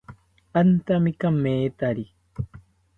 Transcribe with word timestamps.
Antami 0.59 1.11
kamethari 1.19 2.05